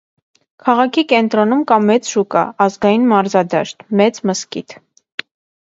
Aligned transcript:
Քաղաքի 0.67 1.03
կենտրոնում 1.11 1.61
կա 1.73 1.77
մեծ 1.83 2.09
շուկա, 2.13 2.45
ազգային 2.67 3.07
մարզադաշտ, 3.13 3.87
մեծ 4.01 4.21
մզկիթ։ 4.31 4.79